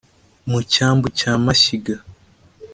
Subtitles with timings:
[0.49, 1.95] mu cyambu cya mashyiga